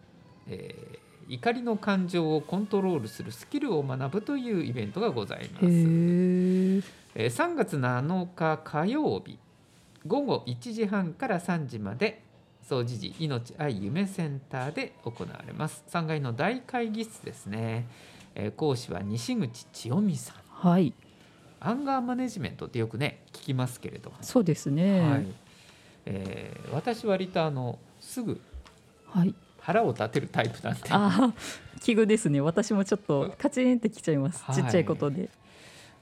[0.48, 5.66] えー怒りの感情をコントロールするスキルを学ぶというイベントがございます。
[5.66, 6.82] えー
[7.14, 9.38] 3月7日火曜日
[10.06, 12.22] 午後1時半から3時まで
[12.62, 15.84] 総持寺命愛夢センターで行われます。
[15.90, 17.86] 3階の大会議室ですね、
[18.34, 20.36] えー講師は西口千代美さん。
[20.48, 20.94] はい。
[21.58, 25.00] アンガーマネジメントってよくね聞きますけれども、そうですね。
[25.00, 25.26] はい。
[26.06, 28.40] えー私割とあのすぐ
[29.06, 29.34] はい。
[29.58, 30.80] 腹を立てるタイプなんで。
[30.90, 31.34] ああ
[31.80, 32.40] 奇遇ですね。
[32.40, 34.56] 私もちょっとカチンってきちゃいます、はい。
[34.56, 35.28] ちっちゃいことで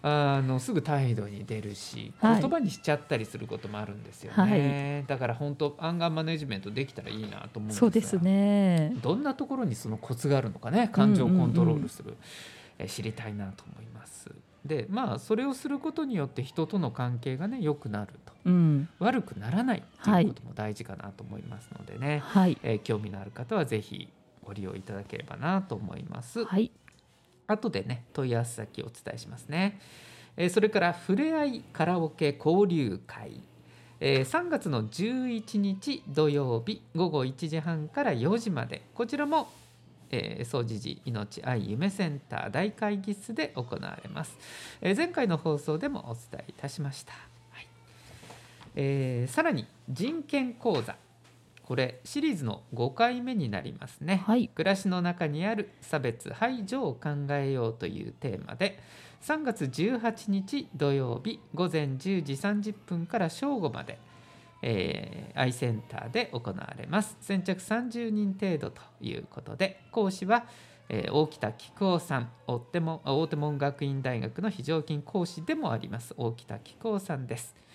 [0.00, 2.40] あのすぐ態度に出るしはい。
[2.40, 5.06] 言葉にしちゃったりすることもあるんですよね、はい。
[5.06, 8.94] だから本当アンガーマネジメントできたらいいなと思うんですがそうですね。
[9.02, 12.16] どんなところにそのコツがあるのかね感情をコントロールする、
[12.78, 14.30] えー知りたいなと思います。
[14.64, 18.32] でまあそれをすることによって人との関係がね良くなると。
[18.44, 18.88] うん。
[19.00, 22.56] 悪くならないということも大事かなと思いますのでね、はい。
[22.62, 24.08] えー興味のある方はぜひ
[24.44, 26.44] ご利用いただければなと思います。
[26.44, 26.70] はい
[27.48, 29.80] 後でね問い合わせ先をお伝えしますね。
[30.36, 33.40] えーそれからふれあいカラオケ交流会、
[33.98, 38.82] えー3月の11日土曜日午後1時半から4時まで。
[38.94, 39.48] こちらも
[40.10, 44.36] えー総持寺命愛夢センター大会議室で行われます、
[44.80, 47.12] えー前回の放送でもお伝えいたしました、
[47.50, 47.66] はい。
[48.76, 50.94] えーさらに人権講座。
[51.68, 58.78] これシリーズの5回目になりますね、暮らしの中にある差別排除を考えようというテーマで
[59.20, 63.98] 3月18日土曜日午前10時30分から正午まで
[64.60, 67.16] えー、アイセンターで行われます。
[67.20, 70.46] 先着30人程度ということで講師は、
[70.88, 77.67] えー大北菊夫さん大手門学院大学の非常勤講師でもあります大北菊夫さんです、はい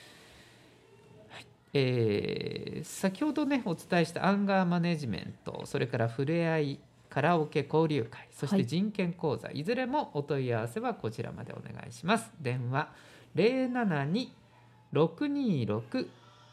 [1.73, 12.31] えー先ほどねお伝えしたアンガーマネジメントそれからふれあいカラオケ交流会そして人権講座、い、ずれもお問い合わせはこちらまでお願いします。
[12.41, 12.89] 電話
[13.35, 16.07] 072-626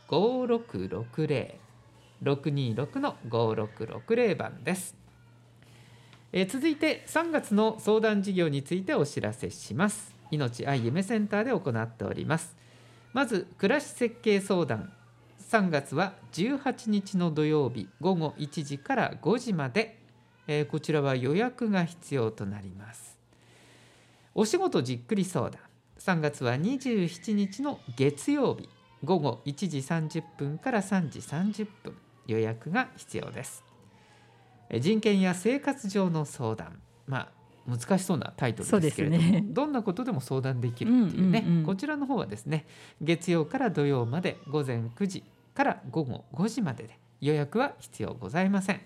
[0.09, 1.55] 5660
[2.23, 4.95] 626の5660番です、
[6.33, 10.15] えー続いて3月の相談事業についてお知らせします。
[10.31, 12.55] 命愛夢センターで行っております。
[13.15, 14.93] まず暮らし設計相談
[15.51, 19.99] 3月は18日の土曜日午後1時から5時まで、
[20.47, 23.19] えーこちらは予約が必要となります。
[24.33, 25.61] お仕事じっくり相談。
[25.99, 28.69] 3月は27日の月曜日
[29.03, 31.97] 午後1時30分から3時30分
[32.29, 33.65] 予約が必要です。
[34.69, 36.81] え人権や生活上の相談。
[37.09, 37.29] ま
[37.67, 39.45] あ難しそうなタイトルですけれども、ね。
[39.49, 42.67] どんなことでも相談できるっていうね、こちらの方はですね
[43.01, 45.25] 月曜から土曜まで午前9時
[45.61, 48.81] から午後5時までで予約は必要ございません。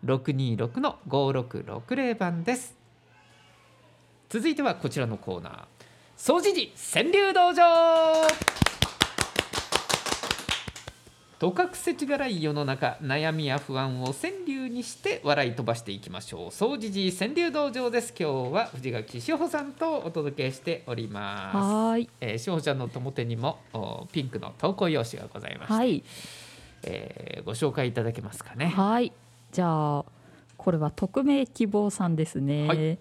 [0.05, 2.75] 626の5660番です。
[4.29, 5.65] 続いてはこちらのコーナー。
[6.17, 8.70] 総持寺川柳道場。
[11.41, 16.51] とかくせちがらい世の中悩みや不安を川柳にして笑い飛ばしていきましょう。
[16.51, 18.13] 総持寺川柳道場です。
[18.15, 21.57] 今日は藤垣志保さんとお届けしております。
[21.57, 26.03] はーい、えー、志保ちゃんの手元にもおピンクの投稿用紙がございまして、はい。
[26.83, 28.67] えーご紹介いただけますかね。
[28.67, 29.11] はい。
[29.51, 30.05] じゃあ
[30.57, 32.99] これは匿名希望さんですね、はい。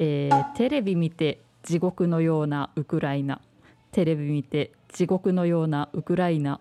[0.00, 3.40] えーテレビ見て地獄のようなウクライナ。
[3.92, 6.58] テレビ見て地獄のようなウクライナ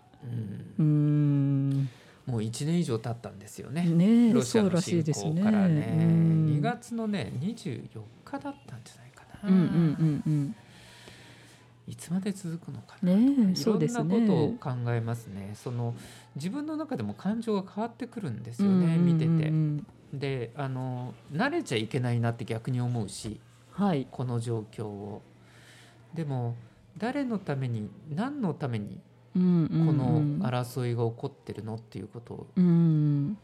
[0.78, 1.90] うーん
[2.26, 3.84] もう1年以上経ったんですよね。
[3.84, 9.50] ねえロシアの侵攻からね、うん2月のね24日だったんじゃないかな。
[9.50, 9.66] うんうんう
[10.04, 10.56] んうん
[11.88, 13.16] いつまで続くのかな。
[13.16, 15.54] ねえいろんなことをね考えますね。
[15.56, 15.96] その
[16.36, 19.52] 自分の中でも感情が変わってくるんですよね、見てて。
[20.14, 23.40] で、あの慣れちゃいけないなって逆に思うし、
[23.72, 25.24] はいこの状況を。
[26.14, 26.56] でも
[26.98, 29.00] 誰のために何のために
[29.34, 33.38] この争いが起こってるのっていうことをうん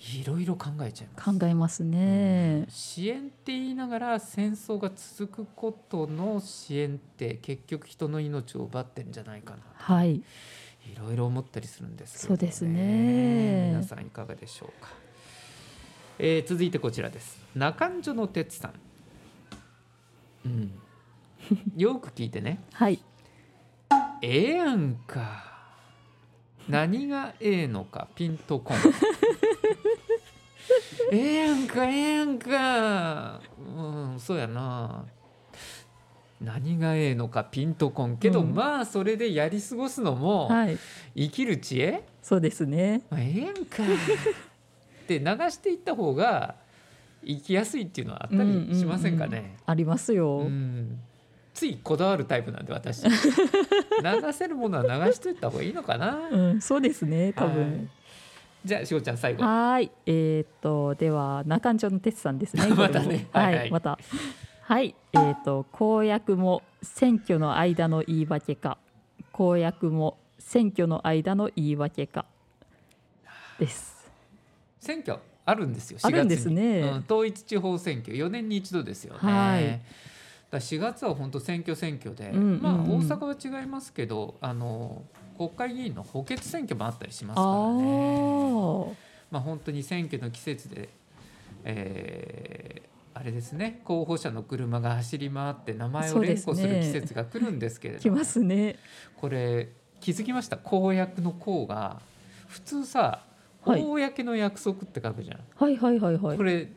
[0.00, 1.38] いろいろ考えちゃいます。
[1.38, 10.14] 考えますね、支援って言いながら戦争が続くことの支援って結局人の命を奪ってんじゃないかなはい。
[10.16, 10.22] い
[10.98, 13.72] ろいろ思ったりするんですけど、そうですね。
[13.72, 14.88] 皆さんいかがでしょうか、
[16.18, 17.38] えー続いてこちらです。
[17.54, 18.72] 中んの哲さん。
[20.46, 20.72] うん。
[21.76, 22.60] よく聞いてね。
[22.72, 23.02] はい
[24.22, 25.44] ええやんか。
[26.68, 28.76] 何がええのかピンとこん
[31.12, 33.40] ええやんかええやんか。
[33.58, 35.04] うんそうやな。
[36.40, 38.54] 何がええのかピンとこんけど、うん。
[38.54, 40.78] まあそれでやり過ごすのも、はい。
[41.16, 42.04] 生きる知恵？
[42.22, 43.02] そうですね。
[43.10, 43.82] まあええやんか。
[43.82, 46.54] って流していった方が
[47.22, 49.38] 行きやすいっていうのはあったりしませんかね。
[49.38, 49.44] うん。
[49.44, 50.38] うんうんありますよ。
[50.40, 51.00] うん
[51.60, 53.12] ついこだわるタイプなんで私 流
[54.32, 56.16] せるものは流しといた方がいいのかな。
[56.30, 57.90] うん、そうですね、多はい分。
[58.64, 59.42] じゃあしおちゃん最後。
[59.42, 62.66] はーい、えーっと、では、中町の哲さんですね。
[62.74, 63.98] またねはいはいはい、また。
[64.62, 68.78] はい、えーっと、公約も選挙の間の言い訳か。
[69.30, 72.24] 公約も選挙の間の言い訳か。
[73.58, 74.10] です。
[74.78, 75.98] 選挙あるんですよ。
[76.00, 79.18] あるんですね4月にうん統一地方選挙4年に一度ですよね。
[79.20, 79.80] はい
[80.50, 85.02] だから4月は本当選挙選挙で、まあ大阪は違いますけど、あの
[85.36, 88.92] 国会議員の補欠選挙もあったりしますからあね。
[88.92, 88.94] あ。
[89.30, 90.88] まあ本当に選挙の季節で、
[91.64, 98.76] えーあれですね候補者の車が走り回って名前を連呼する季節が来るんですけれども、来ますね。
[99.20, 99.68] これ
[100.00, 100.56] 気づきました？
[100.56, 102.00] 公約の公が
[102.46, 103.24] 普通さ
[103.62, 106.36] はい公の約束って書くじゃん、はいはいはいはい。
[106.36, 106.68] これ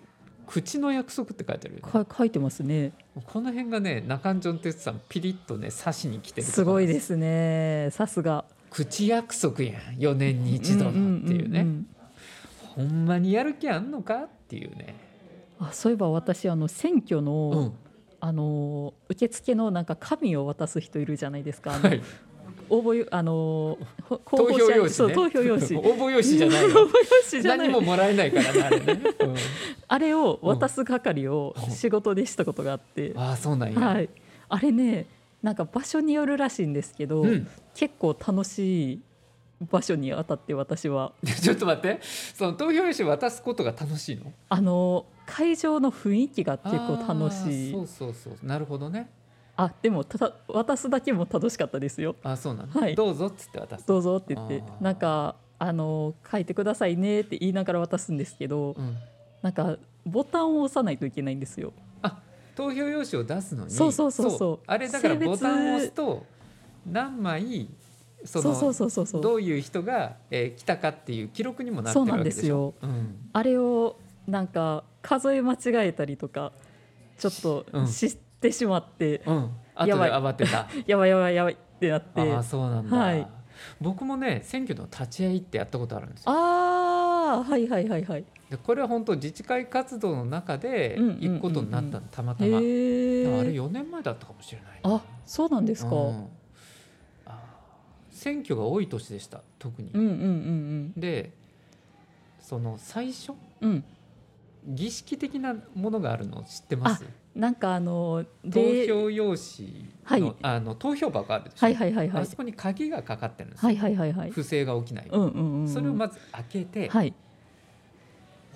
[0.47, 2.91] 口の約束って書いてあるよねか書いてますね。
[3.25, 7.89] この辺がね中条哲さんピリッとね刺しに来てるすごいですね。
[7.91, 8.45] さすが。
[8.69, 10.93] 口約束やん4年に一度のっ
[11.27, 11.87] ていうね、んんんん
[12.75, 14.95] ほんまにやる気あんのかっていうね
[15.59, 17.75] あ、そういえば私あの選挙の、
[18.19, 21.71] あの受付のなんか紙を渡す人いるじゃないですか。
[21.71, 22.01] はい
[22.69, 25.13] 応募よあのほ候投票用紙ね。
[25.13, 25.77] 投票用紙。
[25.77, 26.91] 応募用紙じゃないよ 応募用
[27.29, 27.67] 紙じゃない。
[27.69, 28.85] 何ももらえないからねあれね、
[29.21, 29.35] うん。
[29.87, 34.09] あれを渡す係を仕事でしたことがあって、ああそうなんや、はい、
[34.49, 35.07] あれね
[35.41, 37.47] なんか場所によるらしいんですけど、うん。
[37.75, 39.01] 結構楽しい
[39.69, 41.13] 場所に当たって私は。
[41.23, 41.99] ちょっと待って。
[42.01, 44.31] その投票用紙渡すことが楽しいの？
[44.49, 47.71] あの会場の雰囲気が結構楽しい。
[47.71, 48.45] そうそうそう。
[48.45, 49.09] なるほどね
[49.55, 52.15] あでもただ渡すだけも楽しかったですよ。
[52.23, 52.95] あそうなの、はい。
[52.95, 58.97] どうぞっつって渡すどうぞって言ってなんかあの書いてくださいねって言いながら渡すんですけど、ん。
[59.41, 61.73] なんかボタンを押さないといけないんですよ。
[62.55, 63.71] 投票用紙を出すのに？
[63.71, 64.59] そうそうそうそう。
[64.67, 66.25] あれだからボタンを押すと
[66.85, 67.69] 何枚
[68.25, 69.21] そのそうそうそうそうそう。
[69.21, 72.73] どういう人が、えー来たかっていう記録にもなってそうなんるわけでしょ？
[72.73, 73.29] ですよ、うん。
[73.33, 73.97] あれを
[74.27, 76.53] なんか数え間違えたりとか
[77.17, 77.87] ちょっとうん。
[77.87, 78.17] 知
[78.49, 79.51] ってしまって、うん。
[79.73, 80.67] 後で慌てた。
[80.85, 82.33] やばいやばいやばいってなって。
[82.33, 83.27] ああそうなんだ、はい、
[83.79, 86.31] 僕もね選挙の立ち会いってやったことあるんですよ。
[86.31, 88.25] ああはいはいはいはい。
[88.49, 91.33] でこれは本当自治会活動の中でうんうんうんうん。
[91.33, 96.27] 行くことになったの、たまたへまあれ4年前だったかもしれないあそうなんですか、うん。
[97.25, 97.39] あ
[98.09, 101.31] 選挙が多い年でした特に、うんうんうんで
[102.39, 103.31] その最初、
[103.61, 103.83] うん。
[104.65, 107.03] 儀式的なものがあるの知ってます？
[107.35, 110.21] なんかあの投で票用紙はい。
[110.21, 112.21] の,、あの投票箱あるでしょ、はいはいはいはい。
[112.23, 114.31] あそこに鍵がかかってるんですよ、はいはいはいはい。
[114.31, 115.67] 不正が起きないようんうんうんうん。
[115.67, 117.13] それをまず開けて、はい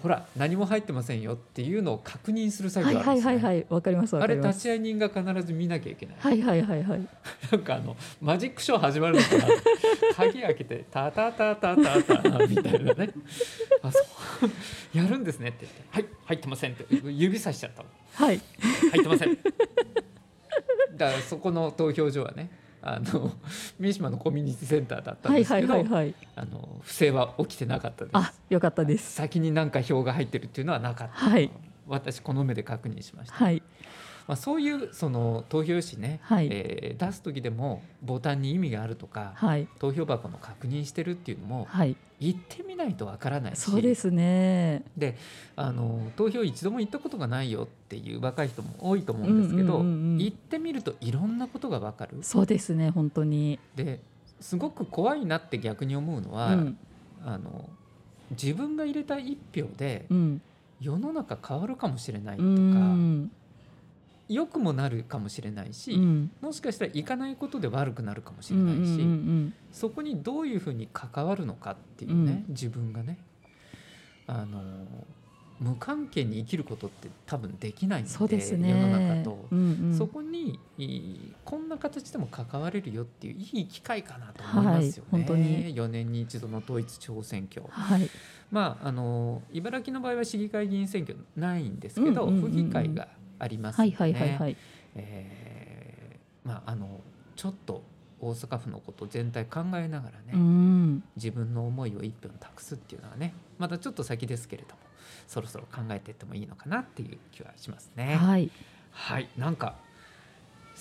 [0.01, 6.15] ほら何も入ってませんよっていうのを確認する作はい業があるんですよ、はいはいはいわかりますわあれ立会人が必ず見なきゃいけない。
[6.19, 7.07] はいはいはいはい。
[7.51, 9.45] なんかあのマジックショー始まるのかな。
[10.15, 13.09] 鍵開けてタタタタタタみたいなね。
[13.81, 13.99] あそ
[14.45, 14.97] う。
[14.97, 17.89] やるんですねって言って「はい入ってません」って指さしちゃったの。
[18.13, 18.41] はい。
[18.91, 19.37] 入ってません。
[20.95, 22.49] だからそこの投票所はね
[22.95, 23.31] あの
[23.79, 26.15] 三島のコミュニティセンターだったんですけど、はいはいはいはい。
[26.35, 28.13] あの不正は起きてなかったです。
[28.15, 29.13] あよかったです。
[29.13, 31.51] 先になんか票が入ってるっていうのはなかった、はい。
[31.87, 33.63] 私この目で確認しました、はい
[34.27, 36.49] まあ、そういうその投票用紙ね、はい。
[36.51, 39.67] えー出す時でもボタンに意味があるとか、はい。
[39.79, 41.95] 投票箱の確認してるっていうのも、はい。
[42.19, 44.83] 行ってみないとわからないしそうですね。
[44.97, 45.15] で
[45.55, 50.17] あの投票一度も行ったことがないよっていう若い人も多いと思うんですけど、うんうんうんうん。
[50.17, 52.17] 行ってみるといろんなことがわかる。
[52.23, 53.59] そうですね本当に。
[53.75, 54.01] で
[54.39, 56.77] すごく怖いなって逆に思うのは、うん。
[57.23, 57.69] あの
[58.31, 60.41] 自分が入れた一票でうん。
[60.79, 63.31] 世の中変わるかもしれないとうか、ん
[64.29, 66.31] 良くもなるかもしれないし、うん。
[66.41, 73.19] もしかしたら行かないことで悪くなるかもしうんれないし、うんうんそこにどういうふうに関わるのかっていうね、自分がね
[74.25, 74.59] あの
[75.59, 78.69] 無関係に生きることって多分できないんでですね。
[78.69, 79.97] 世の中と、うんうん。
[79.97, 80.59] そこに
[81.43, 85.75] こんな形でも関われるよっていういい機会かなと思いますよね、はい本当に。
[85.75, 87.65] 4年に一度の統一地方選挙。
[87.69, 88.09] はい。
[88.51, 92.51] まあ、あの茨城の場合は市議会議員選挙ないんですけど、うんうんうんうん。
[92.51, 93.07] 府議会が
[93.39, 93.99] ありますはいよね。
[93.99, 94.57] はいはいはい
[94.95, 97.01] えーまああの
[97.35, 97.83] ちょっと
[98.19, 104.79] 大阪府のこと全体考えながらね、うん自分の思いを一票託すっていうのはねまだちょっと先ですけれども
[105.27, 108.15] そろそろ考えていってもいいのかなっていう気はしますね。
[108.15, 108.49] はい
[108.91, 109.75] はい、なんか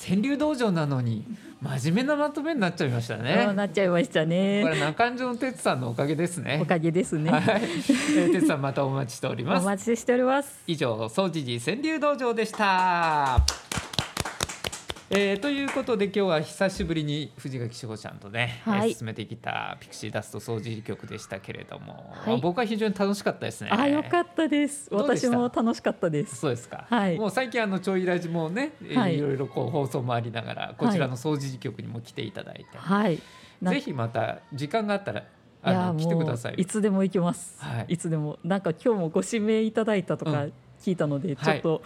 [0.04, 1.24] 川柳道場なのに
[1.62, 3.52] 真面目なまとめになっちゃいましたね。
[3.54, 4.62] なっちゃいましたね。
[4.62, 6.60] これ中条哲さんのおかげですね。
[6.62, 7.30] おかげですね。
[7.30, 9.62] はい、えー、哲さんまたお待ちしております。
[9.62, 10.62] お待ちしております。
[10.66, 13.65] 以上、総知事川柳道場でした。
[15.08, 23.70] えー、ということで今日は久しぶりに藤垣志保ちゃんとね、はいえー進めてきたピクシーダスト掃除局でしたけれども、はい僕は非常に楽しかったですね。
[23.70, 24.88] あ、よかったです。
[24.90, 26.34] 私も楽しかったです。
[26.34, 26.86] そうですか。
[26.90, 33.20] はいもう最近あのちょいラジもね、えーはいいろいろこう放送もありながらこちらの掃除局にも来ていただいて、はい。
[33.62, 35.24] なぜひまた時間があったらい
[35.62, 36.54] あやの来てください。
[36.56, 37.62] いつでも行きます。
[37.62, 40.52] はいいつでもなんか今日もご指名いただいたとかうん
[40.82, 41.82] 聞いたので、ちょっと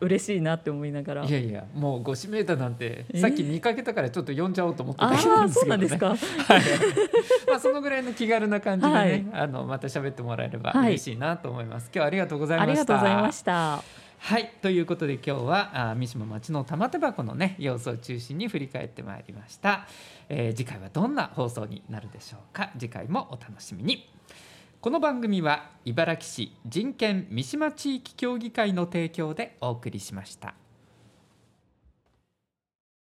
[0.00, 1.24] 嬉しいなって思いながら。
[1.24, 3.16] いやいやもうご指名だなんてえ？
[3.18, 5.88] ーさっき見かけたからちょっと呼んじゃおうと思ってたけなんあ、ですけどね。
[5.88, 6.54] そうなんですか？
[6.54, 6.62] はい
[7.48, 11.86] まあそのぐらいの気軽な感じでね、はいあのまた喋ってもらえればはい嬉しいなと思います。
[11.86, 12.70] 今日はありがとうございました。
[12.72, 13.82] ありがとうございました。
[14.18, 19.86] はいということで今日はあ三島町の玉手箱のね様子を中心に振り返ってまいりました、
[20.30, 22.70] えー次回はどんな放送になるでしょうか？
[22.78, 24.08] 次回もお楽しみに
[24.86, 30.54] この番組は茨城市人権三島地域協議会の提供でお送りしました。